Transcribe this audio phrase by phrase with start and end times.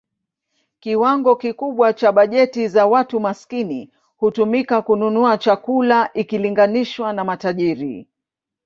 [0.79, 8.07] Kiwango kikubwa cha bajeti za watu maskini hutumika kununua chakula ikilinganishwa na matajiri.